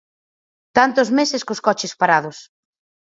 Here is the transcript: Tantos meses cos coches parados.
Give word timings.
Tantos 0.77 1.09
meses 1.17 1.45
cos 1.47 1.63
coches 1.67 1.93
parados. 2.01 2.37